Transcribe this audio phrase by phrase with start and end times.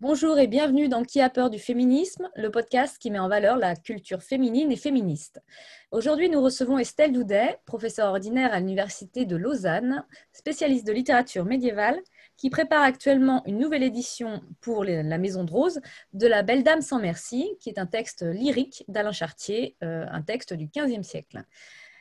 [0.00, 3.56] Bonjour et bienvenue dans Qui a peur du féminisme, le podcast qui met en valeur
[3.56, 5.42] la culture féminine et féministe.
[5.90, 11.98] Aujourd'hui, nous recevons Estelle Doudet, professeure ordinaire à l'Université de Lausanne, spécialiste de littérature médiévale,
[12.36, 15.80] qui prépare actuellement une nouvelle édition pour la Maison de Rose
[16.12, 20.22] de La Belle Dame sans merci, qui est un texte lyrique d'Alain Chartier, euh, un
[20.22, 21.42] texte du XVe siècle.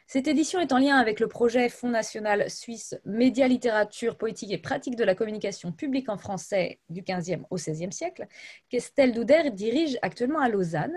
[0.09, 4.57] Cette édition est en lien avec le projet Fonds national suisse Média, littérature, poétique et
[4.57, 8.25] pratique de la communication publique en français du XVe au XVIe siècle,
[8.69, 10.95] qu'Estelle Douder dirige actuellement à Lausanne.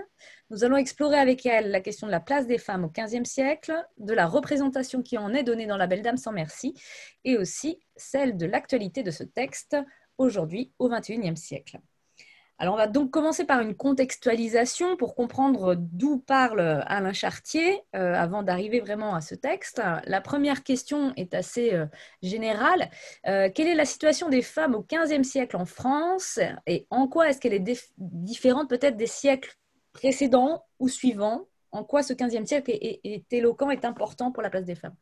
[0.51, 3.75] Nous allons explorer avec elle la question de la place des femmes au XVe siècle,
[3.99, 6.75] de la représentation qui en est donnée dans La Belle Dame sans merci,
[7.25, 9.77] et aussi celle de l'actualité de ce texte
[10.19, 11.81] aujourd'hui au XXIe siècle.
[12.63, 18.13] Alors, on va donc commencer par une contextualisation pour comprendre d'où parle Alain Chartier euh,
[18.13, 19.81] avant d'arriver vraiment à ce texte.
[20.05, 21.87] La première question est assez euh,
[22.23, 22.91] générale.
[23.27, 27.31] Euh, quelle est la situation des femmes au XVe siècle en France et en quoi
[27.31, 29.55] est-ce qu'elle est différente peut-être des siècles
[29.95, 31.47] précédents ou suivants?
[31.73, 34.97] En quoi ce XVe siècle est, est, éloquent, est important pour la place des femmes?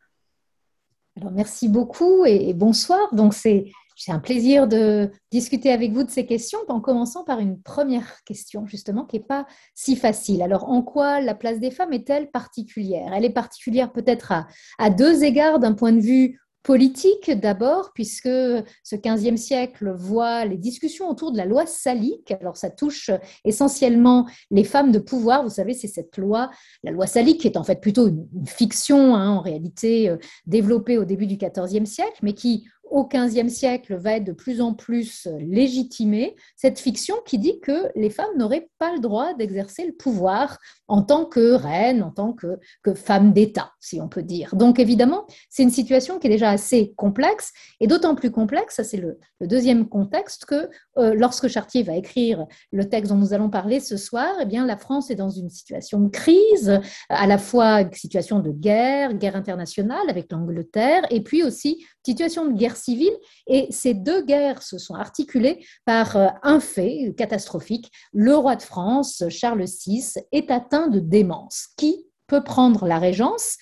[1.17, 3.13] Alors, merci beaucoup et bonsoir.
[3.13, 7.41] Donc, c'est c'est un plaisir de discuter avec vous de ces questions, en commençant par
[7.41, 10.41] une première question, justement, qui n'est pas si facile.
[10.41, 13.13] Alors, en quoi la place des femmes est-elle particulière?
[13.13, 14.33] Elle est particulière peut-être
[14.79, 20.59] à, deux égards d'un point de vue politique d'abord, puisque ce 15e siècle voit les
[20.59, 22.31] discussions autour de la loi salique.
[22.43, 23.11] Alors ça touche
[23.45, 25.43] essentiellement les femmes de pouvoir.
[25.43, 26.51] Vous savez, c'est cette loi,
[26.83, 30.99] la loi salique, qui est en fait plutôt une, fiction, hein, en réalité euh, développée
[30.99, 34.75] au début du 14e siècle, mais qui au XVe siècle va être de plus en
[34.75, 39.93] plus légitimée, cette fiction qui dit que les femmes n'auraient pas le droit d'exercer le
[39.93, 40.59] pouvoir
[40.89, 44.55] en tant que reine, en tant que, que femme d'État, si on peut dire.
[44.55, 48.85] Donc évidemment, c'est une situation qui est déjà assez complexe, et d'autant plus complexe, ça
[48.85, 53.51] c'est le, deuxième contexte, que euh, lorsque Chartier va écrire le texte dont nous allons
[53.51, 57.39] parler ce soir, eh bien, la France est dans une situation de crise, à la
[57.39, 62.77] fois une situation de guerre, guerre internationale avec l'Angleterre, et puis aussi situation de guerre
[62.79, 63.17] civile.
[63.47, 67.91] Et ces deux guerres se sont articulées par euh, un fait catastrophique.
[68.13, 71.69] Le roi de France, Charles VI, est atteint de démence.
[71.77, 73.57] Qui peut prendre la régence?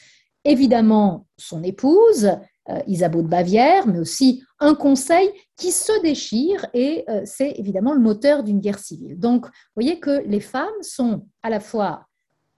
[0.44, 2.30] Évidemment, son épouse,
[2.68, 7.92] euh, Isabeau de Bavière, mais aussi un conseil qui se déchire et euh, c'est évidemment
[7.92, 9.20] le moteur d'une guerre civile.
[9.20, 12.06] Donc, vous voyez que les femmes sont à la fois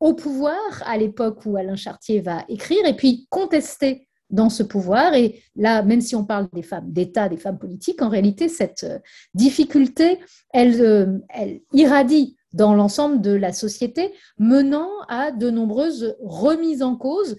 [0.00, 5.14] au pouvoir à l'époque où Alain Chartier va écrire et puis contestées dans ce pouvoir.
[5.14, 8.84] Et là, même si on parle des femmes d'État, des femmes politiques, en réalité, cette
[8.84, 8.98] euh,
[9.34, 10.20] difficulté,
[10.52, 16.96] elle, euh, elle irradie dans l'ensemble de la société, menant à de nombreuses remises en
[16.96, 17.36] cause,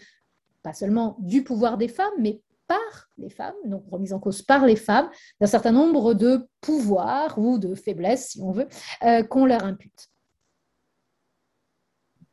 [0.61, 4.65] pas seulement du pouvoir des femmes, mais par les femmes, donc remises en cause par
[4.65, 5.09] les femmes,
[5.41, 8.67] d'un certain nombre de pouvoirs ou de faiblesses, si on veut,
[9.03, 10.09] euh, qu'on leur impute.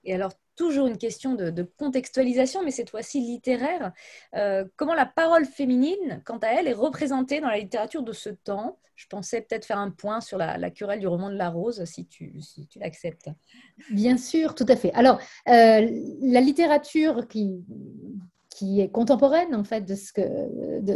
[0.05, 3.93] Et alors, toujours une question de, contextualisation, mais cette fois-ci littéraire.
[4.34, 8.31] Euh, comment la parole féminine, quant à elle, est représentée dans la littérature de ce
[8.31, 8.78] temps?
[8.97, 12.06] Je pensais peut-être faire un point sur la, querelle du roman de la rose, si
[12.06, 13.28] tu, si tu l'acceptes.
[13.91, 14.93] Bien sûr, tout à fait.
[14.94, 15.87] Alors, euh,
[16.22, 17.62] la littérature qui,
[18.56, 20.22] qui est contemporaine en fait de ce que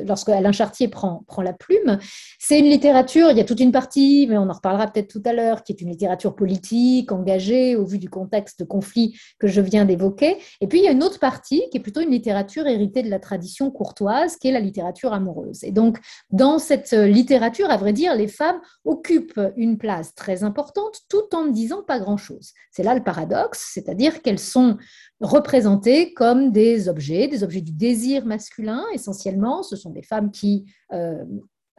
[0.06, 1.98] lorsque Alain Chartier prend, prend la plume.
[2.38, 5.22] C'est une littérature, il y a toute une partie, mais on en reparlera peut-être tout
[5.26, 9.47] à l'heure, qui est une littérature politique, engagée au vu du contexte de conflit que
[9.47, 10.38] je viens d'évoquer.
[10.62, 13.10] Et puis il y a une autre partie qui est plutôt une littérature héritée de
[13.10, 15.62] la tradition courtoise, qui est la littérature amoureuse.
[15.62, 15.98] Et donc
[16.31, 21.44] dans cette littérature, à vrai dire, les femmes occupent une place très importante tout en
[21.44, 22.53] ne disant pas grand-chose.
[22.71, 24.78] C'est là le paradoxe, c'est-à-dire qu'elles sont
[25.21, 29.62] représentées comme des objets, des objets du désir masculin essentiellement.
[29.62, 31.24] Ce sont des femmes qui euh,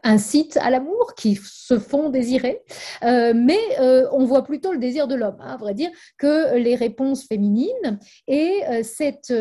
[0.03, 2.61] incitent à l'amour, qui se font désirer,
[3.03, 6.55] euh, mais euh, on voit plutôt le désir de l'homme, hein, à vrai dire, que
[6.57, 7.99] les réponses féminines.
[8.27, 9.31] Et cette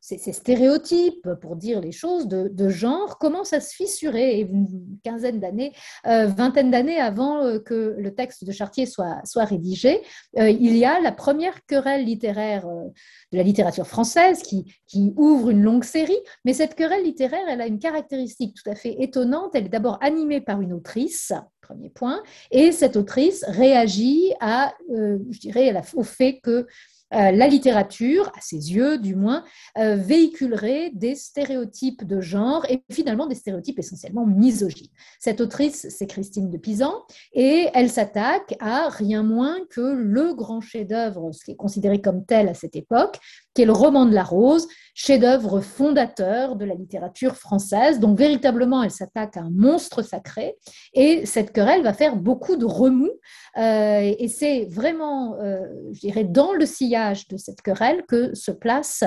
[0.00, 4.40] ces, stéréotypes, pour dire les choses, de, genre commencent à se fissurer.
[4.40, 5.72] une quinzaine d'années,
[6.06, 10.00] euh, vingtaine d'années avant euh, que le texte de Chartier soit, soit rédigé,
[10.38, 15.50] euh, il y a la première querelle littéraire de la littérature française qui, qui ouvre
[15.50, 16.18] une longue série.
[16.44, 19.50] Mais cette querelle littéraire, elle a une caractéristique tout à fait étonnante.
[19.54, 25.38] Elle est d'abord animée par une autrice, premier point, et cette autrice réagit à, je
[25.38, 26.66] dirais, au fait que
[27.12, 29.44] euh, la littérature, à ses yeux du moins,
[29.78, 34.90] euh, véhiculerait des stéréotypes de genre et finalement des stéréotypes essentiellement misogynes.
[35.18, 36.94] Cette autrice, c'est Christine de Pisan,
[37.32, 42.24] et elle s'attaque à rien moins que le grand chef-d'œuvre, ce qui est considéré comme
[42.24, 43.18] tel à cette époque,
[43.54, 47.98] qui est le roman de la rose, chef-d'œuvre fondateur de la littérature française.
[47.98, 50.56] Donc véritablement, elle s'attaque à un monstre sacré
[50.94, 53.10] et cette querelle va faire beaucoup de remous.
[53.56, 58.50] Euh, et c'est vraiment, euh, je dirais, dans le sillage de cette querelle que se
[58.52, 59.04] place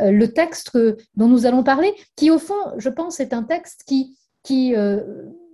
[0.00, 0.76] euh, le texte
[1.14, 4.74] dont nous allons parler, qui au fond, je pense, est un texte qui, qui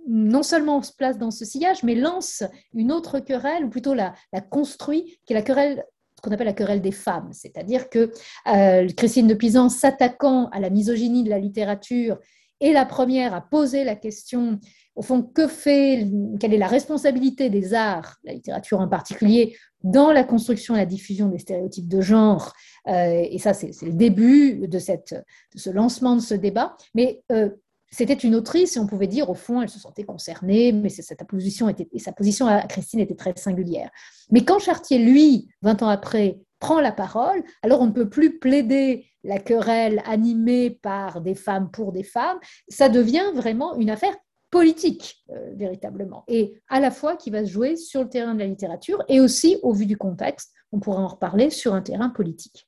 [0.07, 2.43] non seulement se place dans ce sillage, mais lance
[2.73, 5.85] une autre querelle, ou plutôt la, la construit, qui est la querelle
[6.23, 8.11] qu'on appelle la querelle des femmes, c'est-à-dire que
[8.47, 12.17] euh, Christine de Pisan, s'attaquant à la misogynie de la littérature,
[12.61, 14.59] est la première à poser la question,
[14.95, 16.07] au fond, que fait,
[16.39, 20.85] quelle est la responsabilité des arts, la littérature en particulier, dans la construction et la
[20.85, 22.53] diffusion des stéréotypes de genre.
[22.87, 25.13] Euh, et ça, c'est le début de, cette,
[25.53, 26.77] de, ce lancement de ce débat.
[26.95, 27.49] Mais euh,
[27.93, 31.15] c'était une autrice et on pouvait dire, au fond, elle se sentait concernée, mais sa
[31.25, 33.91] position, était, et sa position à Christine était très singulière.
[34.31, 38.39] Mais quand Chartier, lui, 20 ans après, prend la parole, alors on ne peut plus
[38.39, 44.15] plaider la querelle animée par des femmes pour des femmes, ça devient vraiment une affaire
[44.49, 48.39] politique, euh, véritablement, et à la fois qui va se jouer sur le terrain de
[48.39, 52.09] la littérature et aussi, au vu du contexte, on pourra en reparler, sur un terrain
[52.09, 52.67] politique.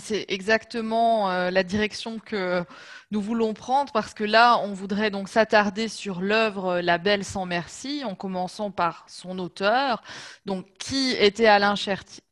[0.00, 2.62] C'est exactement euh, la direction que
[3.10, 7.24] nous voulons prendre parce que là, on voudrait donc s'attarder sur l'œuvre euh, La Belle
[7.24, 10.02] sans merci, en commençant par son auteur.
[10.44, 11.74] Donc, qui était Alain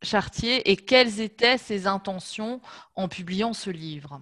[0.03, 2.61] Chartier et quelles étaient ses intentions
[2.95, 4.21] en publiant ce livre?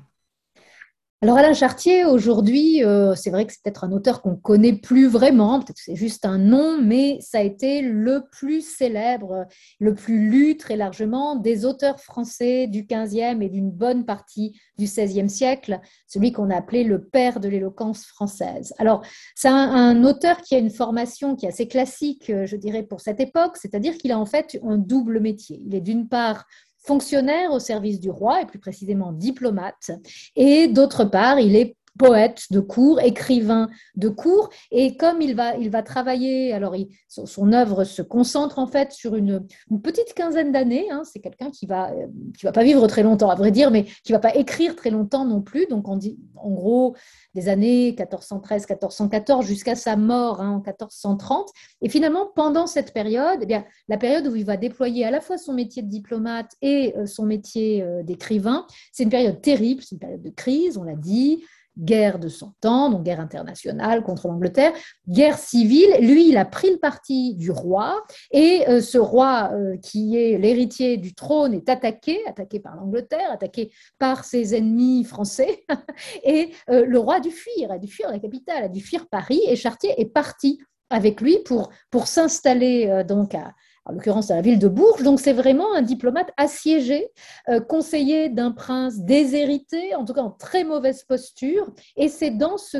[1.25, 5.09] Alors Alain Chartier, aujourd'hui, euh, c'est vrai que c'est peut-être un auteur qu'on connaît plus
[5.09, 9.47] vraiment, peut-être que c'est juste un nom, mais ça a été le plus célèbre,
[9.81, 14.85] le plus lu très largement des auteurs français du 15e et d'une bonne partie du
[14.85, 18.75] 16e siècle, celui qu'on a appelé le père de l'éloquence française.
[18.77, 19.01] Alors
[19.35, 23.01] c'est un, un, auteur qui a une formation qui est assez classique, je dirais, pour
[23.01, 25.59] cette époque, c'est-à-dire qu'il a en fait un double métier.
[25.65, 26.45] Il est d'une part
[26.87, 29.91] fonctionnaire au service du roi, et plus précisément diplomate,
[30.37, 35.57] et d'autre part, il est poète de cours, écrivain de cours, et comme il va,
[35.57, 36.75] il va travailler, alors
[37.09, 39.47] son, œuvre se concentre en fait sur une,
[39.83, 41.03] petite quinzaine d'années, hein.
[41.05, 41.93] c'est quelqu'un qui va,
[42.37, 44.91] qui va pas vivre très longtemps à vrai dire, mais qui va pas écrire très
[44.91, 46.97] longtemps non plus, donc on dit en gros
[47.35, 51.51] des années 1413-1414 jusqu'à sa mort hein, en 1430,
[51.83, 55.21] et finalement pendant cette période, eh bien, la période où il va déployer à la
[55.21, 59.83] fois son métier de diplomate et euh, son métier euh, d'écrivain, c'est une période terrible,
[59.83, 61.45] c'est une période de crise, on l'a dit,
[61.79, 64.73] guerre de Cent Ans, donc guerre internationale contre l'Angleterre,
[65.09, 65.97] guerre civile.
[66.01, 70.39] Lui, il a pris le parti du roi et euh, ce roi euh, qui est
[70.39, 75.65] l'héritier du trône est attaqué, attaqué par l'Angleterre, attaqué par ses ennemis français
[76.25, 79.07] et euh, le roi a dû fuir, a dû fuir la capitale, a dû fuir
[79.09, 80.61] Paris et Chartier est parti
[80.91, 83.53] avec lui pour, pour s'installer donc à,
[83.85, 85.03] en l'occurrence à la ville de Bourges.
[85.03, 87.09] Donc c'est vraiment un diplomate assiégé,
[87.49, 91.71] euh, conseiller d'un prince déshérité, en tout cas en très mauvaise posture.
[91.97, 92.79] Et c'est dans ce,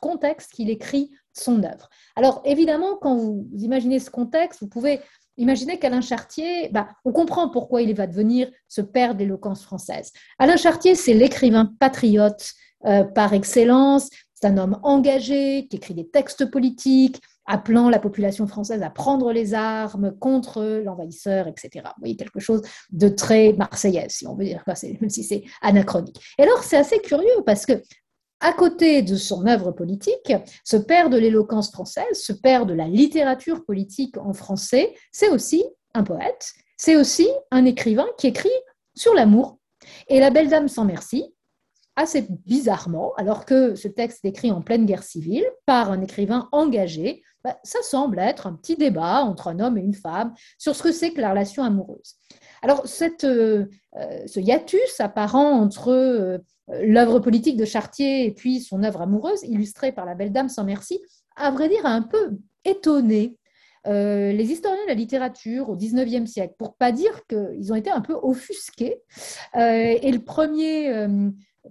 [0.00, 1.88] contexte qu'il écrit son œuvre.
[2.14, 5.00] Alors évidemment, quand vous imaginez ce contexte, vous pouvez
[5.38, 10.12] imaginer qu'Alain Chartier, bah, on comprend pourquoi il va devenir ce père de l'éloquence française.
[10.38, 12.52] Alain Chartier, c'est l'écrivain patriote
[12.84, 14.10] euh, par excellence.
[14.34, 19.32] C'est un homme engagé qui écrit des textes politiques, appelant la population française à prendre
[19.32, 21.70] les armes contre l'envahisseur, etc.
[21.84, 24.62] Vous voyez, quelque chose de très marseillaise, si on veut dire,
[25.00, 26.20] même si c'est anachronique.
[26.38, 27.80] Et alors, c'est assez curieux parce que
[28.40, 30.32] à côté de son œuvre politique,
[30.64, 35.64] ce père de l'éloquence française, ce père de la littérature politique en français, c'est aussi
[35.94, 38.48] un poète, c'est aussi un écrivain qui écrit
[38.94, 39.58] sur l'amour.
[40.08, 41.34] Et La Belle Dame sans merci,
[41.96, 46.48] assez bizarrement, alors que ce texte est écrit en pleine guerre civile par un écrivain
[46.52, 50.74] engagé, bah, ça semble être un petit débat entre un homme et une femme sur
[50.74, 52.16] ce que c'est que la relation amoureuse.
[52.60, 52.84] Alors,
[53.22, 56.38] euh, euh, ce hiatus apparent entre euh,
[56.82, 60.64] l'œuvre politique de Chartier et puis son œuvre amoureuse, illustrée par La Belle Dame sans
[60.64, 61.00] merci,
[61.36, 62.32] à vrai dire, a un peu
[62.64, 63.38] étonné
[63.88, 68.00] les historiens de la littérature au XIXe siècle, pour pas dire qu'ils ont été un
[68.00, 68.96] peu offusqués.
[69.54, 71.06] et le premier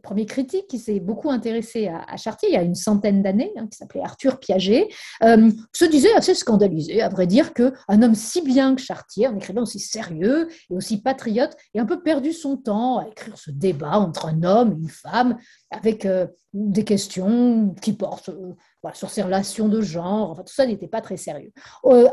[0.01, 3.67] premier critique qui s'est beaucoup intéressé à, Chartier il y a une centaine d'années, hein,
[3.67, 4.89] qui s'appelait Arthur Piaget,
[5.23, 9.35] euh, se disait assez scandalisé, à vrai dire, qu'un homme si bien que Chartier, un
[9.35, 13.51] écrivain aussi sérieux et aussi patriote, ait un peu perdu son temps à écrire ce
[13.51, 15.37] débat entre un homme et une femme,
[15.71, 18.53] avec euh, des questions qui portent euh,
[18.93, 21.51] sur ses relations de genre, tout ça n'était pas très sérieux,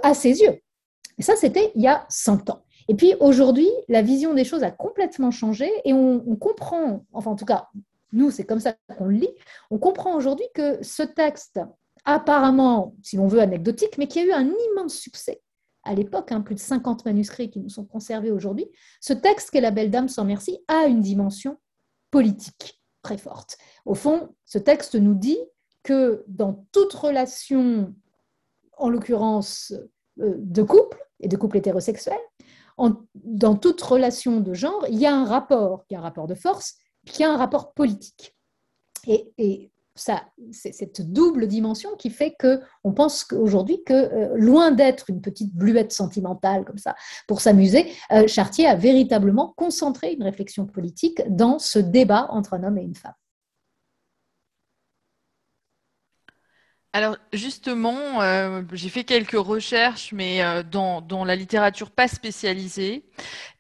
[0.03, 0.59] à ses yeux.
[1.19, 2.65] Et ça, c'était il y a 100 ans.
[2.89, 7.37] Et puis aujourd'hui, la vision des choses a complètement changé et on, comprend, enfin en
[7.37, 7.69] tout cas,
[8.13, 9.35] nous, c'est comme ça qu'on le lit,
[9.71, 11.61] on comprend aujourd'hui que ce texte,
[12.05, 15.41] apparemment, si l'on veut, anecdotique, mais qui a eu un immense succès
[15.85, 18.71] à l'époque, hein, plus de 50 manuscrits qui nous sont conservés aujourd'hui,
[19.01, 21.59] ce texte qu'est La Belle Dame sans merci a une dimension
[22.11, 23.59] politique très forte.
[23.85, 25.39] Au fond, ce texte nous dit
[25.83, 27.93] que dans toute relation,
[28.79, 29.73] en l'occurrence
[30.21, 32.19] euh, de couple et de couple hétérosexuel,
[33.15, 36.27] dans toute relation de genre, il y a un rapport, il y a un rapport
[36.27, 36.75] de force,
[37.05, 38.37] puis il y a un rapport politique.
[39.07, 44.71] Et, ça, c'est cette double dimension qui fait que on pense aujourd'hui que euh, loin
[44.71, 46.95] d'être une petite bluette sentimentale comme ça
[47.29, 52.65] pour s'amuser, euh, Chartier a véritablement concentré une réflexion politique dans ce débat entre un
[52.65, 53.13] homme et une femme.
[56.95, 63.03] Alors justement, euh, j'ai fait quelques recherches, mais euh, dans, la littérature pas spécialisée.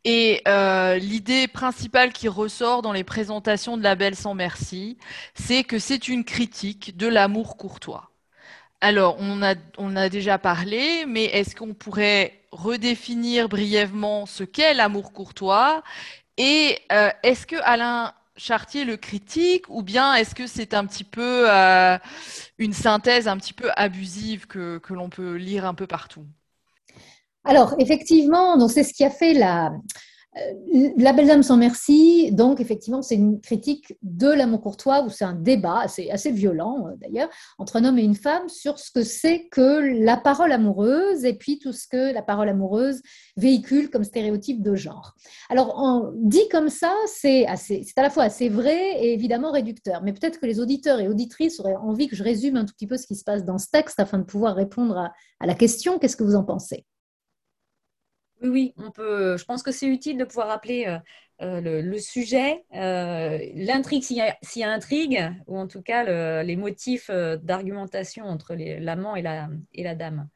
[0.04, 4.98] Et euh, l'idée principale qui ressort dans les présentations de La Belle sans merci,
[5.34, 8.10] c'est que c'est une critique de l'amour courtois.
[8.82, 14.74] Alors, on a, on a déjà parlé, mais est-ce qu'on pourrait redéfinir brièvement ce qu'est
[14.74, 15.82] l'amour courtois?
[16.36, 16.78] Et
[17.22, 21.98] est-ce que Alain Chartier le critique ou bien est-ce que c'est un petit peu euh,
[22.58, 26.24] une synthèse un petit peu abusive que, l'on peut lire un peu partout?
[27.44, 29.72] Alors, effectivement, c'est ce qui a fait la,
[30.96, 35.24] la belle dame sans merci, donc effectivement, c'est une critique de l'amour courtois, ou c'est
[35.24, 39.02] un débat assez, violent euh, d'ailleurs, entre un homme et une femme sur ce que
[39.02, 43.02] c'est que la parole amoureuse et puis tout ce que la parole amoureuse
[43.36, 45.14] véhicule comme stéréotype de genre.
[45.50, 50.40] Alors, dit comme ça, c'est à la fois assez vrai et évidemment réducteur, mais peut-être
[50.40, 53.06] que les auditeurs et auditrices auraient envie que je résume un tout petit peu ce
[53.06, 54.96] qui se passe dans ce texte afin de pouvoir répondre
[55.40, 55.98] à la question.
[55.98, 56.86] Qu'est-ce que vous en pensez?
[58.42, 59.36] Oui, on peut.
[59.36, 60.98] Je pense que c'est utile de pouvoir rappeler euh,
[61.42, 67.10] euh, le, sujet, euh, l'intrigue s'il y, a intrigue, ou en tout cas les motifs
[67.10, 70.28] d'argumentation entre l'amant et la, dame.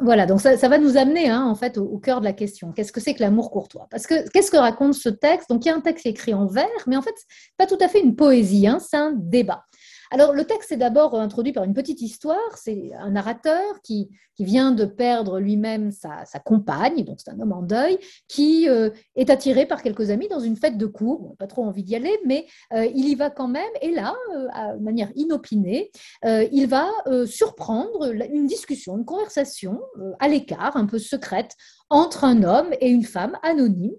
[0.00, 2.72] Voilà, donc ça, va nous amener hein, fait au, cœur de la question.
[2.72, 5.50] Qu'est-ce que c'est que l'amour courtois Parce que qu'est-ce que raconte ce texte?
[5.50, 7.14] Donc il y a un texte écrit en vers, mais en fait
[7.56, 9.64] pas tout à fait une poésie, hein, c'est un débat.
[10.10, 12.56] Alors, le texte est d'abord introduit par une petite histoire.
[12.56, 17.62] C'est un narrateur qui, vient de perdre lui-même sa, compagne, donc c'est un homme en
[17.62, 21.36] deuil, qui euh, est attiré par quelques amis dans une fête de cour.
[21.38, 23.70] pas trop envie d'y aller, mais euh, il y va quand même.
[23.80, 25.92] Et là, euh, de manière inopinée,
[26.24, 26.88] il va
[27.26, 29.80] surprendre une discussion, une conversation
[30.18, 31.54] à l'écart, un peu secrète,
[31.88, 33.94] entre un homme et une femme anonyme.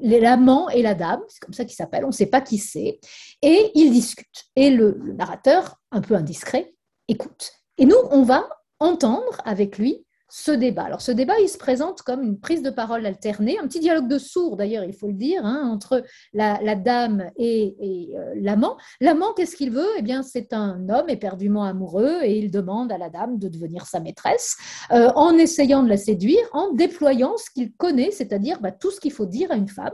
[0.00, 3.00] L'amant et la dame, c'est comme ça qu'ils s'appellent, on ne sait pas qui c'est,
[3.42, 4.46] et ils discutent.
[4.56, 6.74] Et le, narrateur, un peu indiscret,
[7.08, 7.52] écoute.
[7.78, 10.84] Et nous, on va entendre avec lui ce débat.
[10.84, 14.08] Alors ce débat, il se présente comme une prise de parole alternée, un petit dialogue
[14.08, 17.76] de sourds d'ailleurs, il faut le dire, hein, entre la, dame et,
[18.14, 18.76] euh, l'amant.
[19.00, 19.90] L'amant, qu'est-ce qu'il veut?
[19.98, 23.86] Eh bien, c'est un homme éperdument amoureux et il demande à la dame de devenir
[23.86, 24.56] sa maîtresse
[24.92, 29.00] euh, en essayant de la séduire, en déployant ce qu'il connaît, c'est-à-dire bah, tout ce
[29.00, 29.92] qu'il faut dire à une femme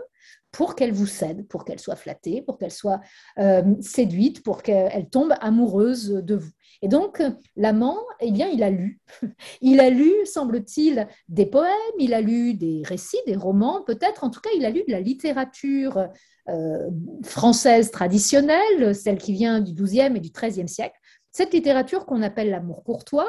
[0.53, 3.01] pour qu'elle vous cède, pour qu'elle soit flattée, pour qu'elle soit
[3.39, 6.51] euh, séduite, pour qu'elle tombe amoureuse de vous.
[6.83, 7.23] Et donc,
[7.57, 9.01] l'amant, eh bien, il a lu.
[9.61, 14.25] Il a lu, semble-t-il, des poèmes, il a lu des récits, des romans, peut-être.
[14.25, 16.09] En tout cas, il a lu de la littérature
[16.49, 16.91] euh,
[17.25, 20.99] française traditionnelle, celle qui vient du XIIe et du XIIIe siècle
[21.37, 23.29] cette littérature qu'on appelle l'amour courtois,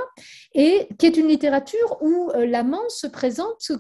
[0.54, 3.78] et qui est une littérature où euh, l'amant se présente euh,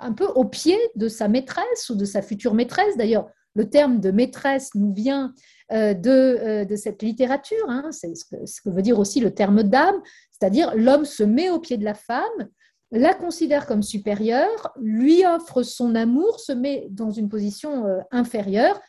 [0.00, 2.98] un peu au pied de sa maîtresse ou de sa future maîtresse.
[2.98, 5.34] D'ailleurs, le terme de maîtresse nous vient
[5.72, 7.90] euh, de, de cette littérature, hein.
[7.90, 8.24] c'est ce
[8.60, 11.94] que, veut dire aussi le terme dame, c'est-à-dire l'homme se met au pied de la
[11.94, 12.48] femme,
[12.92, 18.80] la considère comme supérieure, lui offre son amour, se met dans une position inférieure,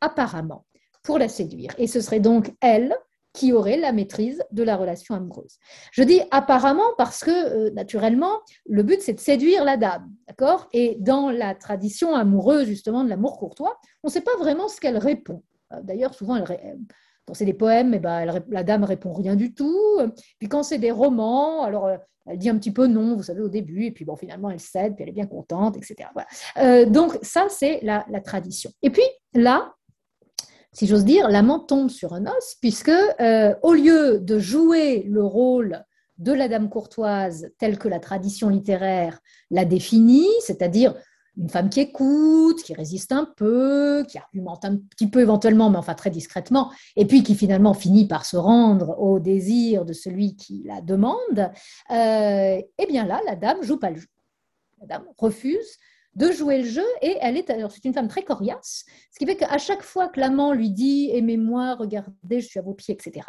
[0.00, 0.64] apparemment,
[1.02, 1.72] pour la séduire.
[1.78, 2.94] Et ce serait donc elle
[3.36, 5.58] qui aurait la maîtrise de la relation amoureuse.
[5.92, 10.68] Je dis apparemment parce que, euh, naturellement, le but, c'est de séduire la dame, d'accord?
[10.72, 14.80] Et dans la tradition amoureuse, justement, de l'amour courtois, on ne sait pas vraiment ce
[14.80, 15.42] qu'elle répond.
[15.74, 16.78] Euh, d'ailleurs, souvent, elle,
[17.26, 19.98] quand c'est des poèmes, eh ben, la dame répond rien du tout.
[20.38, 23.42] Puis quand c'est des romans, alors euh, elle dit un petit peu non, vous savez,
[23.42, 26.08] au début, et puis bon, finalement, elle cède, puis elle est bien contente, etc.
[26.88, 28.70] donc ça, c'est la, tradition.
[28.82, 29.75] Et puis là,
[30.76, 35.24] si j'ose dire, l'amant tombe sur un os, puisque euh, au lieu de jouer le
[35.24, 35.82] rôle
[36.18, 39.18] de la dame courtoise telle que la tradition littéraire
[39.50, 40.94] la définit, c'est-à-dire
[41.38, 45.78] une femme qui écoute, qui résiste un peu, qui argumente un petit peu éventuellement, mais
[45.78, 50.36] enfin très discrètement, et puis qui finalement finit par se rendre au désir de celui
[50.36, 51.50] qui la demande,
[51.90, 54.08] euh, eh bien là, la dame joue pas le jeu.
[54.82, 55.78] La dame refuse
[56.16, 59.26] de jouer le jeu et elle est alors c'est une femme très coriace, ce qui
[59.26, 62.94] fait qu'à chaque fois que l'amant lui dit aimez-moi, regardez, je suis à vos pieds,
[62.94, 63.26] etc.,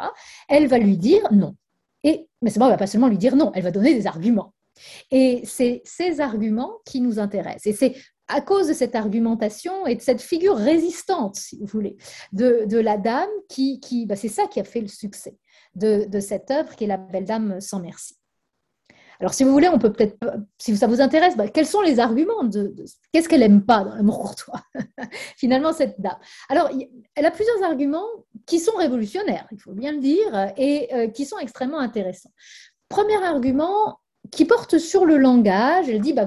[0.48, 1.54] elle va lui dire non.
[2.02, 4.06] Et mais c'est bon, elle va pas seulement lui dire non, elle va donner des
[4.06, 4.54] arguments.
[5.10, 7.66] Et c'est ces arguments qui nous intéressent.
[7.66, 7.94] Et c'est
[8.28, 11.96] à cause de cette argumentation et de cette figure résistante, si vous voulez,
[12.32, 15.36] de, la dame qui, qui bah, c'est ça qui a fait le succès
[15.74, 18.16] de, de cette œuvre qui est La Belle Dame sans merci.
[19.20, 20.16] Alors, si vous voulez, on peut peut-être,
[20.58, 22.74] si ça vous intéresse, bah, quels sont les arguments de,
[23.12, 24.62] qu'est-ce qu'elle aime pas dans l'amour courtois
[25.36, 26.18] Finalement, cette dame?
[26.48, 26.70] Alors,
[27.14, 28.06] elle a plusieurs arguments
[28.46, 32.30] qui sont révolutionnaires, il faut bien le dire, et euh, qui sont extrêmement intéressants.
[32.88, 33.98] Premier argument
[34.30, 35.88] qui porte sur le langage.
[35.88, 36.26] Elle dit, bah,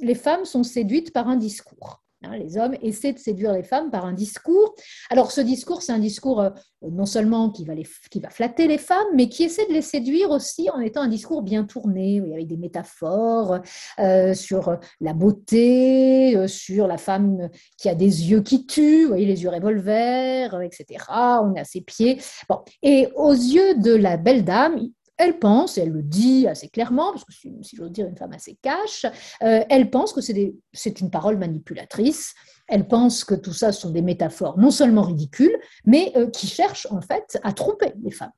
[0.00, 2.02] les femmes sont séduites par un discours.
[2.26, 4.74] Hein, les hommes essaient de séduire les femmes par un discours.
[5.10, 6.50] Alors ce discours, c'est un discours euh,
[6.82, 10.80] non seulement qui va, flatter les femmes, mais qui essaie de les séduire aussi en
[10.80, 13.60] étant un discours bien tourné, avec des métaphores
[13.98, 19.42] euh, sur la beauté, euh, sur la femme qui a des yeux qui tuent, les
[19.42, 21.04] yeux revolver, etc.
[21.08, 22.20] On à ses pieds.
[22.48, 22.60] Bon.
[22.82, 24.80] Et aux yeux de la belle dame,
[25.18, 28.32] elle pense, et elle le dit assez clairement, parce que si, j'ose dire une femme
[28.32, 29.06] assez cache,
[29.42, 32.34] euh, elle pense que c'est une parole manipulatrice,
[32.68, 36.86] elle pense que tout ça sont des métaphores non seulement ridicules, mais euh, qui cherchent
[36.90, 38.32] en fait à tromper les femmes.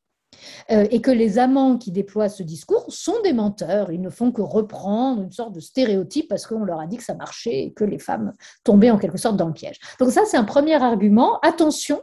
[0.71, 3.91] Euh, et que les amants qui déploient ce discours sont des menteurs.
[3.91, 7.03] Ils ne font que reprendre une sorte de stéréotype parce qu'on leur a dit que
[7.03, 8.33] ça marchait et que les femmes
[8.63, 9.79] tombaient en quelque sorte dans le piège.
[9.99, 11.41] Donc ça, c'est un premier argument.
[11.41, 12.03] Attention,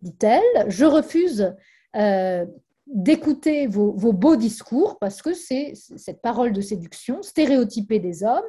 [0.00, 1.52] dit-elle, je refuse
[2.86, 8.44] d'écouter vos, beaux discours parce que c'est cette parole de séduction stéréotypée des hommes,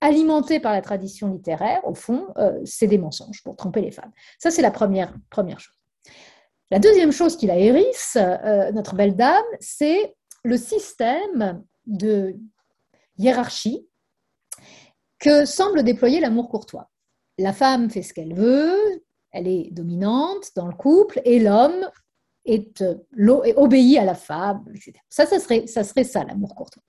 [0.00, 4.10] alimentée par la tradition littéraire, au fond, euh, c'est des mensonges pour tromper les femmes.
[4.38, 5.76] Ça, c'est la première, première chose.
[6.70, 12.34] La deuxième chose qu'il hérisse, euh, notre belle dame, c'est le système de
[13.18, 13.86] hiérarchie
[15.18, 16.90] que semble déployer l'amour courtois.
[17.38, 21.88] La femme fait ce qu'elle veut, elle est dominante dans le couple, et l'homme
[22.44, 22.94] est, euh,
[23.56, 24.94] obéit à la femme, etc.
[25.08, 26.82] Ça, ça serait ça, serait ça l'amour courtois.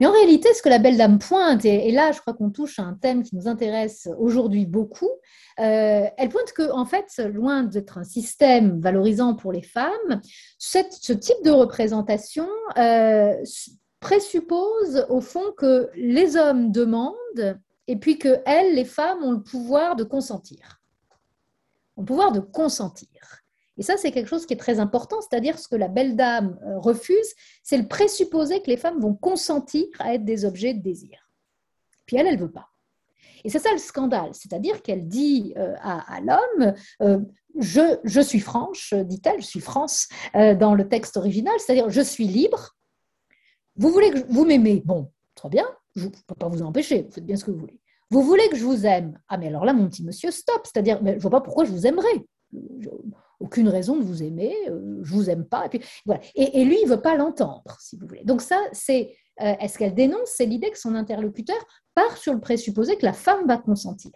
[0.00, 2.78] Mais en réalité, ce que la belle dame pointe, et, là, je crois qu'on touche
[2.78, 5.10] à un thème qui nous intéresse aujourd'hui beaucoup,
[5.58, 10.22] euh, elle pointe que, en fait, loin d'être un système valorisant pour les femmes,
[10.56, 12.48] ce type de représentation
[12.78, 13.36] euh,
[14.00, 19.42] présuppose, au fond, que les hommes demandent et puis que elles, les femmes, ont le
[19.42, 20.80] pouvoir de consentir.
[21.96, 23.39] Ont le pouvoir de consentir.
[23.80, 26.60] Et ça, c'est quelque chose qui est très important, c'est-à-dire ce que la belle dame
[26.66, 30.82] euh, refuse, c'est le présupposé que les femmes vont consentir à être des objets de
[30.82, 31.30] désir.
[32.04, 32.68] Puis elle, elle ne veut pas.
[33.42, 37.20] Et c'est ça le scandale, c'est-à-dire qu'elle dit euh, à, l'homme, euh,
[37.58, 42.76] je, suis franche, dit-elle, je suis France dans le texte original, c'est-à-dire je suis libre,
[43.76, 45.64] vous voulez que vous m'aimez, bon, très bien,
[45.96, 47.80] je ne peux pas vous empêcher, vous faites bien ce que vous voulez.
[48.10, 49.18] Vous voulez que je vous aime?
[49.28, 51.70] Ah mais alors là, mon petit monsieur, stop, c'est-à-dire, je ne vois pas pourquoi je
[51.70, 52.26] vous aimerais
[53.40, 55.66] aucune raison de vous aimer, euh, je vous aime pas.
[55.66, 56.20] Et, puis, voilà.
[56.34, 58.24] et, lui, il veut pas l'entendre, si vous voulez.
[58.24, 61.56] Donc ça, c'est euh, est-ce qu'elle dénonce C'est l'idée que son interlocuteur
[61.94, 64.12] part sur le présupposé que la femme va consentir.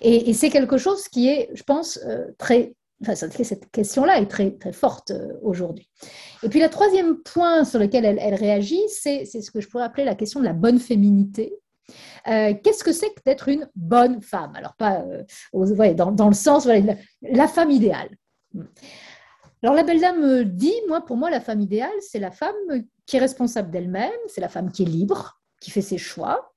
[0.00, 4.50] Et, c'est quelque chose qui est, je pense, euh, très Enfin, cette question-là est très,
[4.50, 5.10] très forte
[5.40, 5.88] aujourd'hui.
[6.42, 10.04] Et puis, le troisième point sur lequel elle, réagit, c'est ce que je pourrais appeler
[10.04, 11.54] la question de la bonne féminité.
[12.28, 14.52] Euh, qu'est-ce que c'est que d'être une bonne femme?
[14.54, 18.10] Alors, pas euh, dans, le sens, la, femme idéale.
[19.62, 22.54] Alors, la belle dame dit, moi, pour moi, la femme idéale, c'est la femme
[23.06, 26.52] qui est responsable d'elle-même, c'est la femme qui est libre, qui fait ses choix.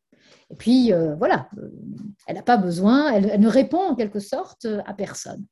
[0.49, 1.49] Et puis, euh, voilà,
[2.27, 5.45] elle n'a pas besoin, elle, ne répond en quelque sorte à personne.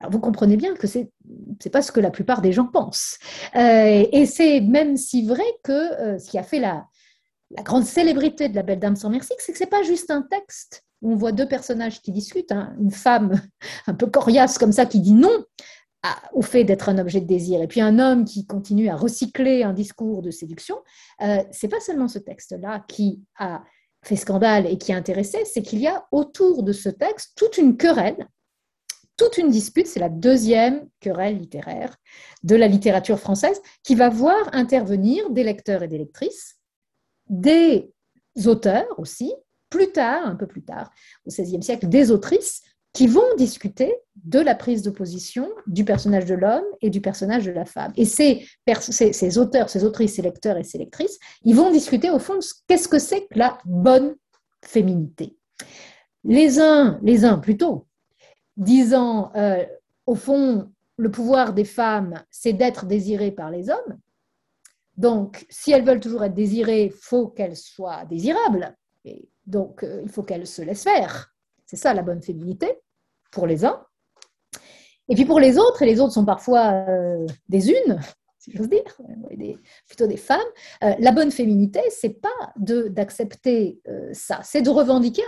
[0.00, 3.18] Alors, vous comprenez bien que ce n'est pas ce que la plupart des gens pensent.
[3.54, 6.86] et c'est même si vrai que ce qui a fait la,
[7.50, 10.10] la grande célébrité de La Belle Dame sans merci, c'est que ce n'est pas juste
[10.10, 12.74] un texte où on voit deux personnages qui discutent, hein.
[12.80, 13.40] une femme
[13.86, 15.44] un peu coriace comme ça qui dit non
[16.32, 19.64] au fait d'être un objet de désir, et puis un homme qui continue à recycler
[19.64, 20.76] un discours de séduction.
[21.20, 23.62] Euh, c'est pas seulement ce texte-là qui a
[24.02, 27.58] fait scandale et qui a intéressé, c'est qu'il y a autour de ce texte toute
[27.58, 28.28] une querelle,
[29.16, 31.94] toute une dispute, c'est la deuxième querelle littéraire
[32.42, 36.56] de la littérature française, qui va voir intervenir des lecteurs et des lectrices
[37.28, 37.92] des
[38.46, 39.34] auteurs aussi,
[39.70, 40.90] plus tard, un peu plus tard,
[41.24, 46.24] au XVIe siècle, des autrices qui vont discuter de la prise de position du personnage
[46.24, 47.92] de l'homme et du personnage de la femme.
[47.96, 48.44] Et ces,
[49.38, 52.88] auteurs, ces autrices, ces lecteurs et ces lectrices, ils vont discuter au fond de qu'est-ce
[52.88, 54.16] que c'est que la bonne
[54.64, 55.36] féminité.
[56.24, 57.86] Les uns, les uns plutôt,
[58.56, 59.64] disant, euh,
[60.06, 63.98] au fond, le pouvoir des femmes, c'est d'être désiré par les hommes,
[65.00, 68.76] donc, si elles veulent toujours être désirées, faut qu'elles soient désirables.
[69.06, 71.34] Et donc, euh, il faut qu'elles se laissent faire.
[71.66, 72.80] C'est ça la bonne féminité
[73.32, 73.84] pour les uns.
[75.08, 78.00] Et puis pour les autres, et les autres sont parfois euh, des unes,
[78.38, 78.82] si j'ose dire,
[79.86, 80.38] plutôt des femmes.
[80.84, 83.82] Euh, la bonne féminité, c'est pas d'accepter
[84.12, 85.22] ça, c'est de revendiquer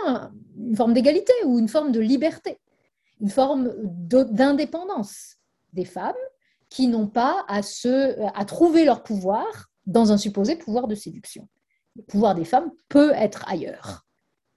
[0.57, 2.59] une forme d'égalité ou une forme de liberté,
[3.19, 5.35] une forme d'indépendance
[5.73, 6.13] des femmes
[6.69, 11.47] qui n'ont pas à, se, à trouver leur pouvoir dans un supposé pouvoir de séduction.
[11.95, 14.02] Le pouvoir des femmes peut être ailleurs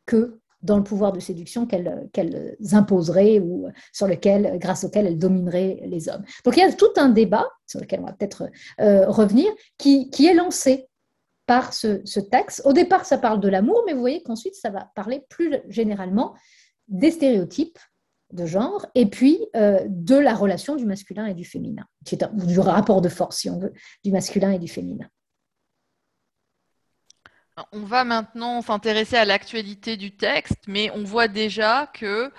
[0.06, 5.80] que dans le pouvoir de séduction qu'elles imposeraient ou sur lequel, grâce auquel elles domineraient
[5.84, 6.24] les hommes.
[6.44, 8.48] Donc il y a tout un débat, sur lequel on va peut-être
[8.80, 9.46] euh, revenir,
[9.78, 10.88] qui, est lancé
[11.46, 12.62] par ce, ce, texte.
[12.64, 16.34] Au départ, ça parle de l'amour, mais vous voyez qu'ensuite, ça va parler plus généralement
[16.88, 17.78] des stéréotypes
[18.32, 22.24] de genre, et puis euh, de la relation du masculin et du féminin, qui est
[22.34, 23.72] du rapport de force, si on veut,
[24.04, 25.06] du masculin et du féminin.
[27.72, 32.30] On va maintenant s'intéresser à l'actualité du texte, mais on voit déjà que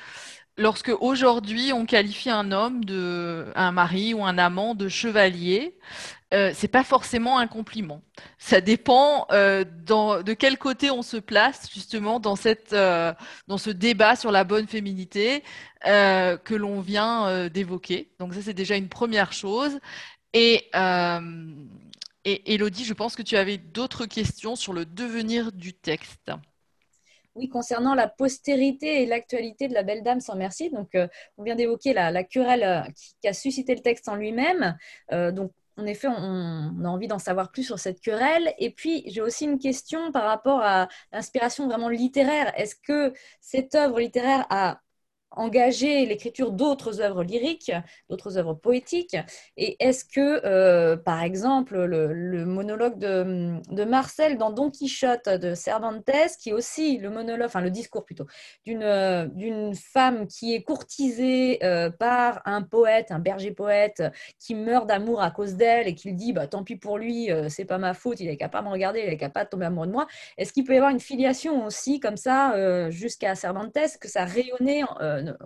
[0.58, 5.76] lorsque aujourd'hui on qualifie un homme de un mari ou un amant de chevalier,
[6.36, 8.04] euh, c'est pas forcément un compliment.
[8.38, 13.12] Ça dépend euh, de quel côté on se place justement dans cette euh,
[13.48, 15.44] dans ce débat sur la bonne féminité
[15.88, 18.12] euh, que l'on vient d'évoquer.
[18.20, 19.80] Donc ça c'est déjà une première chose.
[20.34, 20.70] Et
[22.30, 26.30] et Elodie, je pense que tu avais d'autres questions sur le devenir du texte.
[27.36, 30.70] Oui, concernant la postérité et l'actualité de la belle dame sans merci.
[30.70, 32.82] Donc, euh, on vient d'évoquer la, querelle euh,
[33.22, 34.78] qui, a suscité le texte en lui-même.
[35.13, 38.54] Euh, donc, en effet, on, a envie d'en savoir plus sur cette querelle.
[38.58, 42.52] Et puis, j'ai aussi une question par rapport à l'inspiration vraiment littéraire.
[42.60, 44.82] Est-ce que cette œuvre littéraire a
[45.38, 47.71] engager l'écriture d'autres œuvres lyriques,
[48.10, 49.17] d'autres œuvres poétiques
[49.56, 56.04] Et est-ce que, euh, par exemple, le, monologue de, Marcel dans Don Quichotte de Cervantes,
[56.39, 58.26] qui est aussi le monologue, enfin le discours plutôt,
[58.65, 64.04] d'une femme qui est courtisée euh, par un poète, un berger poète,
[64.39, 67.50] qui meurt d'amour à cause d'elle et qui dit bah, tant pis pour lui, euh,
[67.50, 69.65] c'est pas ma faute, il est capable de me regarder, il est capable de tomber
[69.65, 70.08] amoureux de moi.
[70.38, 74.84] Est-ce qu'il peut y avoir une filiation aussi comme ça jusqu'à Cervantes, que ça rayonnait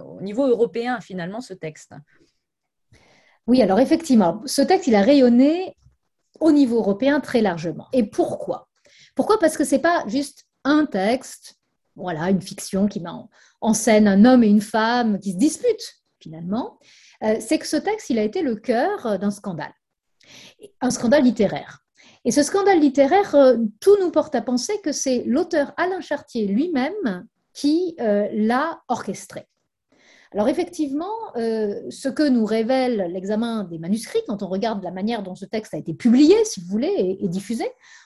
[0.04, 1.94] au niveau européen finalement ce texte.
[3.48, 5.76] Oui, alors effectivement, ce texte, il a rayonné
[6.40, 7.88] au niveau européen très largement.
[7.94, 8.70] Et pourquoi?
[9.16, 9.40] Pourquoi?
[9.40, 11.56] Parce que ce n'est pas juste un texte,
[11.96, 13.10] voilà, une fiction qui met
[13.62, 16.80] en scène un homme et une femme qui se disputent finalement.
[17.24, 19.74] Euh, c'est que ce texte, il a été le cœur d'un scandale,
[20.82, 21.80] un scandale littéraire.
[22.24, 26.48] Et ce scandale littéraire, euh, tout nous porte à penser que c'est l'auteur Alain Chartier
[26.48, 29.48] lui-même qui euh, l'a orchestré.
[30.34, 35.24] Alors effectivement, euh, ce que nous révèle l'examen des manuscrits, quand on regarde la manière
[35.24, 37.66] dont ce texte a été publié, si vous voulez, et, diffusé,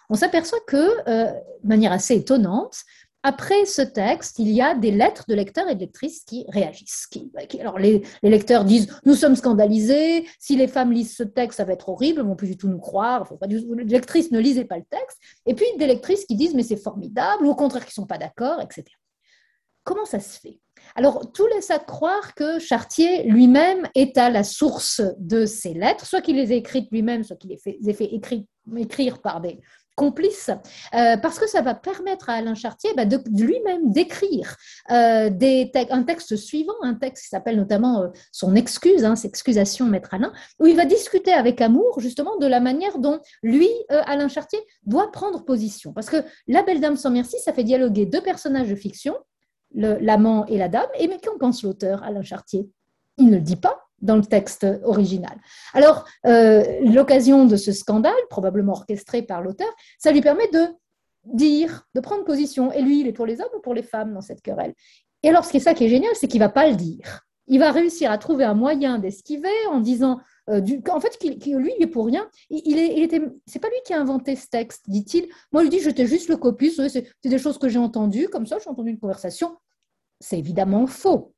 [0.10, 1.32] on s'aperçoit que, euh,
[1.64, 2.84] de manière assez étonnante,
[3.22, 7.08] après ce texte, il y a des lettres de lecteurs et de lectrices qui réagissent.
[7.60, 11.74] alors les, lecteurs disent Nous sommes scandalisés, si les femmes lisent ce texte, ça va
[11.74, 13.28] être horrible, elles ne plus du tout nous croire.
[13.48, 15.18] Les lectrices ne lisez pas le texte.
[15.48, 18.06] Et puis des lectrices qui disent Mais c'est formidable, ou au contraire qui ne sont
[18.06, 18.86] pas d'accord, etc.
[19.84, 20.60] Comment ça se fait?
[20.94, 26.06] Alors, tout laisse à croire que Chartier lui-même est à la source de ces lettres,
[26.06, 29.60] soit qu'il les ait écrites lui-même, soit qu'il les ait fait écrire, par des
[29.96, 30.50] complices,
[30.94, 34.56] euh, parce que ça va permettre à Alain Chartier bah, de, lui-même d'écrire
[34.92, 35.30] euh,
[35.90, 40.34] un texte suivant, un texte qui s'appelle notamment euh, son excuse, hein, s'excusation maître Alain,
[40.60, 45.12] où il va discuter avec amour justement de la manière dont lui, Alain Chartier, doit
[45.12, 45.94] prendre position.
[45.94, 46.18] Parce que
[46.48, 49.16] La Belle Dame sans merci, ça fait dialoguer deux personnages de fiction,
[49.76, 50.88] l'amant et la dame.
[51.00, 52.70] Et mais qu'en pense l'auteur, Alain Chartier?
[53.18, 55.38] Il ne le dit pas dans le texte original.
[55.74, 60.68] Alors, euh, l'occasion de ce scandale, probablement orchestré par l'auteur, ça lui permet de
[61.26, 62.72] dire, de prendre position.
[62.72, 64.74] Et lui, il est pour les hommes ou pour les femmes dans cette querelle?
[65.24, 66.76] Et alors, ce qui est ça qui est génial, c'est qu'il ne va pas le
[66.76, 67.22] dire.
[67.48, 71.84] Il va réussir à trouver un moyen d'esquiver en disant, euh, en fait, lui, il
[71.84, 72.28] est pour rien.
[72.50, 75.28] Il, est, il était, c'est pas lui qui a inventé ce texte, dit-il.
[75.52, 76.82] Moi, je dis, j'étais juste le copus.
[76.88, 79.56] C'est, des choses que j'ai entendues, comme ça, j'ai entendu une conversation.
[80.20, 81.34] C'est évidemment faux.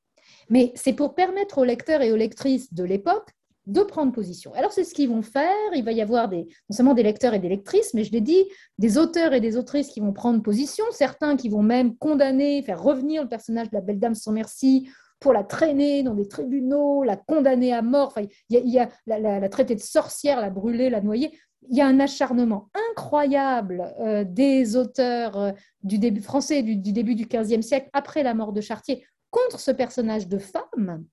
[0.49, 3.29] Mais c'est pour permettre aux lecteurs et aux lectrices de l'époque
[3.67, 4.53] de prendre position.
[4.53, 5.53] Alors, c'est ce qu'ils vont faire.
[5.75, 8.21] Il va y avoir des, non seulement des lecteurs et des lectrices, mais je l'ai
[8.21, 8.45] dit,
[8.77, 12.81] des auteurs et des autrices qui vont prendre position, certains qui vont même condamner, faire
[12.81, 17.03] revenir le personnage de la belle dame sans merci pour la traîner dans des tribunaux,
[17.03, 18.07] la condamner à mort.
[18.15, 21.37] Enfin, il y a, la, traiter de sorcière, la brûler, la noyer.
[21.69, 25.51] Il y a un acharnement incroyable euh, des auteurs euh,
[25.83, 29.59] du début français du, du début du XVe siècle, après la mort de Chartier, contre
[29.59, 31.05] ce personnage de femme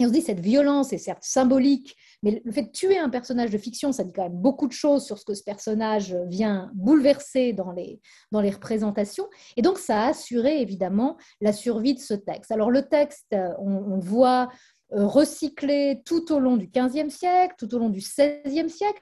[0.00, 3.10] et on se dit, cette violence est certes symbolique, mais le fait de tuer un
[3.10, 6.16] personnage de fiction, ça dit quand même beaucoup de choses sur ce que ce personnage
[6.26, 8.00] vient bouleverser dans les,
[8.32, 9.28] dans les représentations.
[9.56, 12.50] Et donc, ça a assuré évidemment la survie de ce texte.
[12.50, 14.48] Alors, le texte, on, voit
[14.94, 19.00] recyclée tout au long du XVe siècle, tout au long du XVIe siècle,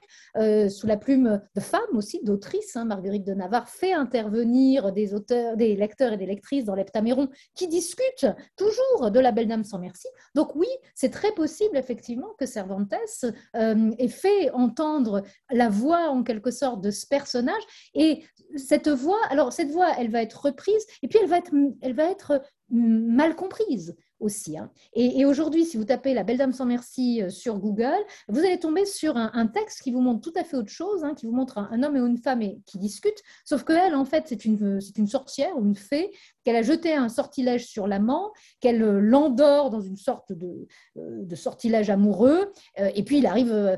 [0.69, 2.75] sous la plume de femmes aussi, d'autrices.
[2.75, 2.85] Hein.
[2.85, 7.67] Marguerite de Navarre fait intervenir des auteurs, des lecteurs et des lectrices dans l'Heptaméron qui
[7.67, 10.07] discutent toujours de la Belle Dame sans merci.
[10.35, 12.93] Donc oui, c'est très possible effectivement que Cervantes
[13.53, 18.23] ait fait entendre la voix en quelque sorte de ce personnage et
[18.55, 21.51] cette voix, alors cette voix, elle va être reprise et puis elle va être,
[21.81, 23.95] elle va être mal comprise
[24.57, 24.69] Hein.
[24.93, 27.97] Et, aujourd'hui, si vous tapez La Belle Dame sans merci euh, sur Google,
[28.29, 31.13] vous allez tomber sur un, texte qui vous montre tout à fait autre chose, hein,
[31.13, 34.45] qui vous montre un, homme et une femme qui discutent, sauf qu'elle, en fait, c'est
[34.45, 36.11] une, sorcière ou une fée,
[36.43, 38.31] qu'elle a jeté un sortilège sur l'amant,
[38.61, 43.77] qu'elle euh, l'endort dans une sorte de, euh, sortilège amoureux, et puis il arrive,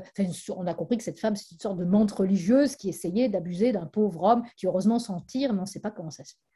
[0.50, 3.72] on a compris que cette femme, c'est une sorte de menthe religieuse qui essayait d'abuser
[3.72, 6.34] d'un pauvre homme qui heureusement s'en tire, mais on ne sait pas comment ça se
[6.34, 6.55] fait.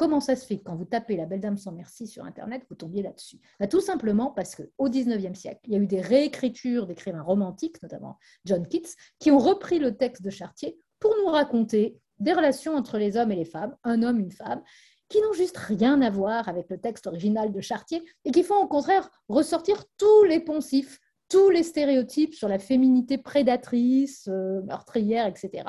[0.00, 2.62] Comment ça se fait que quand vous tapez La Belle Dame sans merci sur Internet,
[2.70, 3.38] vous tombiez là-dessus?
[3.60, 7.82] Bah, Tout simplement parce qu'au XIXe siècle, il y a eu des réécritures d'écrivains romantiques,
[7.82, 12.76] notamment John Keats, qui ont repris le texte de Chartier pour nous raconter des relations
[12.76, 14.62] entre les hommes et les femmes, un homme, une femme,
[15.10, 18.56] qui n'ont juste rien à voir avec le texte original de Chartier et qui font
[18.56, 20.98] au contraire ressortir tous les poncifs
[21.30, 25.64] tous les stéréotypes sur la féminité prédatrice, euh, meurtrière, etc.,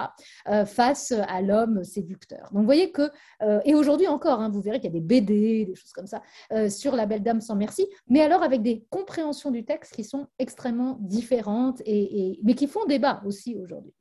[0.50, 2.50] euh, face à l'homme séducteur.
[2.52, 3.10] Donc vous voyez que,
[3.44, 6.08] euh, et aujourd'hui encore, hein, vous verrez qu'il y a des BD, des choses comme
[6.08, 6.22] ça,
[6.70, 10.28] sur La Belle Dame sans merci, mais alors avec des compréhensions du texte qui sont
[10.40, 13.94] extrêmement différentes, et, mais qui font débat aussi aujourd'hui.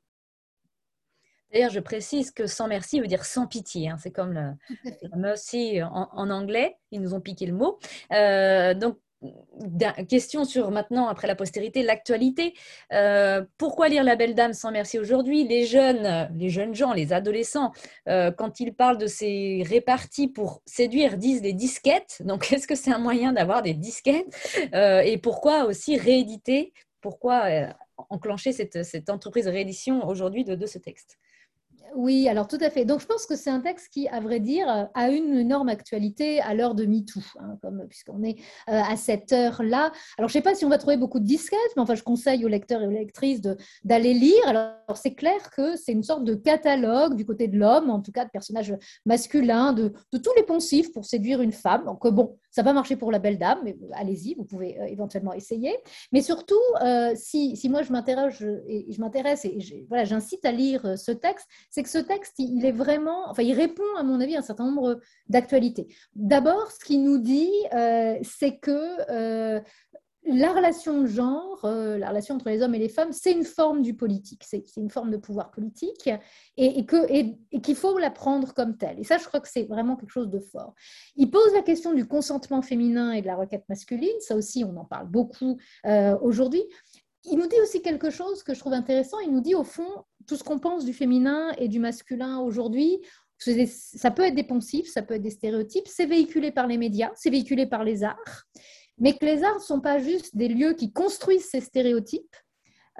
[1.53, 3.90] D'ailleurs, je précise que sans merci veut dire sans pitié.
[3.90, 3.96] Hein.
[4.01, 4.53] C'est comme le,
[5.16, 6.77] merci en, en, anglais.
[6.92, 7.79] Ils nous ont piqué le mot.
[8.81, 8.99] donc,
[10.09, 12.54] question sur maintenant, après la postérité, l'actualité.
[12.92, 15.46] Euh, pourquoi lire La Belle Dame sans merci aujourd'hui?
[15.46, 17.72] Les jeunes, les jeunes gens, les adolescents,
[18.09, 22.22] euh, quand ils parlent de ces réparties pour séduire, disent des disquettes.
[22.24, 24.26] Donc, est-ce que c'est un moyen d'avoir des disquettes?
[24.74, 26.72] Euh, Et pourquoi aussi rééditer?
[27.00, 27.44] Pourquoi
[28.09, 31.18] enclencher cette, cette entreprise de réédition aujourd'hui de, de ce texte?
[31.94, 32.85] Oui, alors tout à fait.
[32.85, 36.40] Donc je pense que c'est un texte qui, à vrai dire, a une énorme actualité
[36.40, 38.37] à l'heure de MeToo, hein, comme, puisqu'on est
[38.68, 39.92] euh, à cette heure-là.
[40.18, 42.03] Alors je ne sais pas si on va trouver beaucoup de disquettes, mais enfin je
[42.03, 43.40] conseille aux lecteurs et aux lectrices
[43.85, 44.46] d'aller lire.
[44.46, 48.12] Alors c'est clair que c'est une sorte de catalogue du côté de l'homme, en tout
[48.12, 48.74] cas de personnages
[49.07, 51.85] masculins, de, tous les poncifs pour séduire une femme.
[51.85, 55.32] Donc bon, ça va marcher pour la belle dame, mais allez-y, vous pouvez euh, éventuellement
[55.32, 55.76] essayer.
[56.12, 60.98] Mais surtout, euh, si, moi je m'intéresse et je m'intéresse et voilà, j'incite à lire
[60.98, 64.36] ce texte, c'est que ce texte, il est vraiment, enfin, il répond à mon avis
[64.36, 65.86] à un certain nombre d'actualités.
[66.14, 69.60] D'abord, ce qu'il nous dit, euh, c'est que euh,
[70.26, 73.44] la relation de genre, euh, la relation entre les hommes et les femmes, c'est une
[73.44, 76.11] forme du politique, c'est une forme de pouvoir politique
[76.56, 76.87] et,
[77.62, 78.98] qu'il faut la prendre comme telle.
[79.00, 80.74] Et ça, je crois que c'est vraiment quelque chose de fort.
[81.16, 84.76] Il pose la question du consentement féminin et de la requête masculine, ça aussi, on
[84.76, 85.59] en parle beaucoup
[86.20, 86.62] aujourd'hui.
[87.24, 89.18] Il nous dit aussi quelque chose que je trouve intéressant.
[89.20, 93.00] Il nous dit au fond, tout ce qu'on pense du féminin et du masculin aujourd'hui,
[93.40, 97.11] ça peut être des poncifs, ça peut être des stéréotypes, c'est véhiculé par les médias,
[97.14, 98.44] c'est véhiculé par les arts,
[99.00, 102.36] mais que les arts ne sont pas juste des lieux qui construisent ces stéréotypes,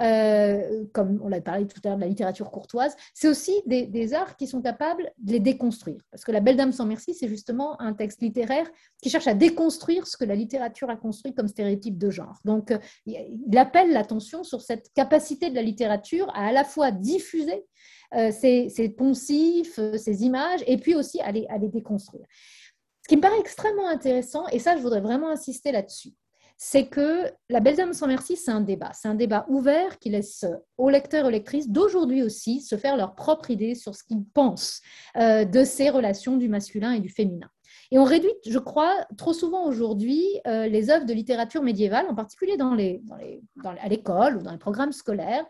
[0.01, 4.15] euh, comme on l'a parlé tout à l'heure de la littérature courtoise, c'est aussi des,
[4.15, 6.01] arts qui sont capables de les déconstruire.
[6.11, 8.71] Parce que La Belle Dame sans merci, c'est justement un texte littéraire
[9.03, 12.39] qui cherche à déconstruire ce que la littérature a construit comme stéréotype de genre.
[12.45, 16.91] Donc, euh, il appelle l'attention sur cette capacité de la littérature à à la fois
[16.91, 17.65] diffuser
[18.17, 22.27] euh, ces, poncifs, ces images, et puis aussi à les déconstruire.
[23.11, 26.13] Qui me paraît extrêmement intéressant, et ça, je voudrais vraiment insister là-dessus,
[26.57, 28.93] c'est que La Belle Dame sans merci, c'est un débat.
[28.95, 30.47] C'est un débat ouvert qui laisse
[30.79, 34.81] aux lecteurs et lectrices d'aujourd'hui aussi se faire leur propre idée sur ce qu'ils pensent
[35.17, 37.49] euh, de ces relations du masculin et du féminin.
[37.91, 42.15] Et on réduit, je crois, trop souvent aujourd'hui euh, les œuvres de littérature médiévale, en
[42.15, 43.03] particulier dans les,
[43.65, 45.45] à l'école ou dans les programmes scolaires,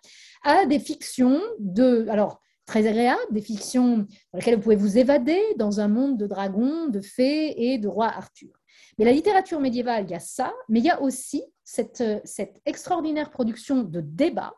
[0.45, 5.41] à des fictions de, alors très agréables, des fictions dans lesquelles vous pouvez vous évader
[5.57, 8.53] dans un monde de dragons, de fées et de roi Arthur.
[8.97, 12.61] Mais la littérature médiévale, il y a ça, mais il y a aussi cette, cette
[12.67, 14.55] extraordinaire production de débats,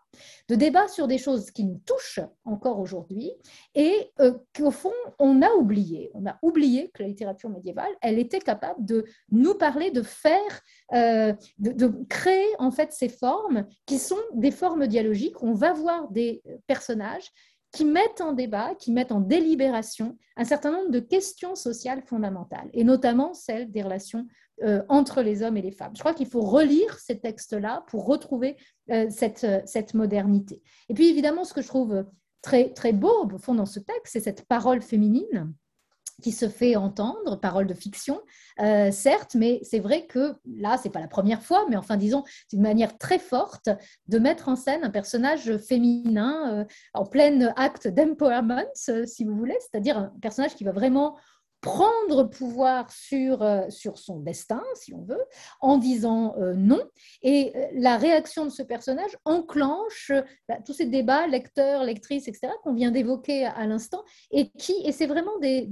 [0.49, 3.31] de débats sur des choses qui nous touchent encore aujourd'hui
[3.75, 6.11] et euh, qu'au fond, on a oublié.
[6.15, 10.61] On a oublié que la littérature médiévale, elle était capable de nous parler, de faire,
[10.93, 15.43] euh, de, créer en fait ces formes qui sont des formes dialogiques.
[15.43, 17.31] On va voir des personnages
[17.73, 22.69] qui mettent en débat, qui mettent en délibération un certain nombre de questions sociales fondamentales,
[22.73, 24.27] et notamment celles des relations
[24.63, 25.93] euh, entre les hommes et les femmes.
[25.95, 28.57] Je crois qu'il faut relire ces textes-là pour retrouver
[28.91, 30.63] euh, cette, euh, cette modernité.
[30.89, 32.05] Et puis évidemment, ce que je trouve
[32.43, 35.53] très, très beau au fond dans ce texte, c'est cette parole féminine
[36.23, 38.21] qui se fait entendre, parole de fiction,
[38.61, 42.25] euh, certes, mais c'est vrai que là, c'est pas la première fois, mais enfin, disons,
[42.49, 43.71] c'est une manière très forte
[44.09, 49.37] de mettre en scène un personnage féminin euh, en plein acte d'empowerment, euh, si vous
[49.37, 51.17] voulez, c'est-à-dire un personnage qui va vraiment
[51.63, 55.23] prendre pouvoir sur, euh, sur son destin, si on veut,
[55.61, 56.83] en disant euh, non.
[57.23, 60.11] Et euh, la réaction de ce personnage enclenche
[60.49, 64.91] bah, tous ces débats, lecteurs, lectrices, etc., qu'on vient d'évoquer à, l'instant, et qui, et
[64.91, 65.71] c'est vraiment des,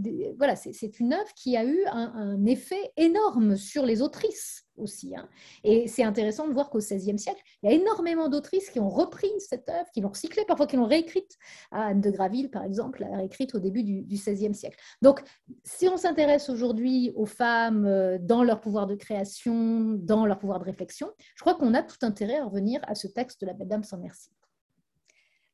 [0.54, 5.14] c'est une œuvre qui a eu un effet énorme sur les autrices aussi.
[5.16, 5.28] Hein.
[5.64, 8.88] Et c'est intéressant de voir qu'au XVIe siècle, il y a énormément d'autrices qui ont
[8.88, 11.36] repris cette œuvre, qui l'ont recyclée, parfois qui l'ont réécrite.
[11.70, 14.78] Anne de Graville, par exemple, l'a réécrite au début du, XVIe siècle.
[15.02, 15.22] Donc,
[15.64, 20.58] si on s'intéresse aujourd'hui aux femmes euh, dans leur pouvoir de création, dans leur pouvoir
[20.58, 23.52] de réflexion, je crois qu'on a tout intérêt à revenir à ce texte de la
[23.52, 24.30] Belle Dame sans merci.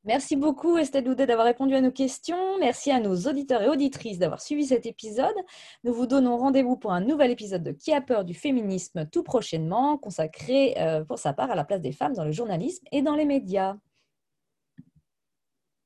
[0.06, 2.58] Merci beaucoup Estelle Doudet d'avoir répondu à nos questions.
[2.60, 5.34] Merci à nos auditeurs et auditrices d'avoir suivi cet épisode.
[5.82, 9.24] Nous vous donnons rendez-vous pour un nouvel épisode de Qui a peur du féminisme tout
[9.24, 13.02] prochainement, consacré euh, pour sa part à la place des femmes dans le journalisme et
[13.02, 13.74] dans les médias.